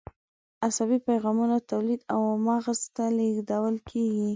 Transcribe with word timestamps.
عصبي 0.67 0.97
پیغامونه 1.07 1.57
تولید 1.71 2.01
او 2.13 2.21
مغز 2.47 2.79
ته 2.95 3.05
لیږدول 3.17 3.75
کېږي. 3.89 4.29